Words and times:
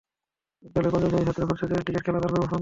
বিদ্যালয়ের 0.61 0.93
পঞ্চম 0.97 1.09
শ্রেণির 1.15 1.27
ছাত্র 1.27 1.47
খুরশেদ 1.49 1.67
জানায়, 1.71 1.85
ক্রিকেট 1.85 2.03
খেলা 2.05 2.19
তার 2.21 2.31
খুবই 2.33 2.43
পছন্দ। 2.51 2.59